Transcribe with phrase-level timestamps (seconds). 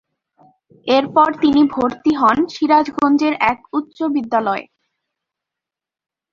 [0.87, 4.65] এরপর তিনি ভর্তি হন সিরাজগঞ্জের এক উচ্চ বিদ্যালয়ে।